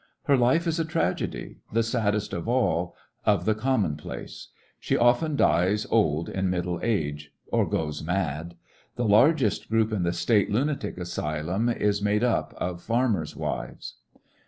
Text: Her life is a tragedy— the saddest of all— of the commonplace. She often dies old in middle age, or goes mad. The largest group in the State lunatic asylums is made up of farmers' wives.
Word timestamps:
Her 0.23 0.35
life 0.35 0.65
is 0.65 0.79
a 0.79 0.83
tragedy— 0.83 1.57
the 1.71 1.83
saddest 1.83 2.33
of 2.33 2.47
all— 2.47 2.95
of 3.23 3.45
the 3.45 3.53
commonplace. 3.53 4.47
She 4.79 4.97
often 4.97 5.35
dies 5.35 5.85
old 5.91 6.27
in 6.27 6.49
middle 6.49 6.79
age, 6.81 7.31
or 7.51 7.69
goes 7.69 8.01
mad. 8.03 8.55
The 8.95 9.05
largest 9.05 9.69
group 9.69 9.93
in 9.93 10.01
the 10.01 10.11
State 10.11 10.49
lunatic 10.49 10.97
asylums 10.97 11.75
is 11.75 12.01
made 12.01 12.23
up 12.23 12.55
of 12.57 12.81
farmers' 12.81 13.35
wives. 13.35 13.97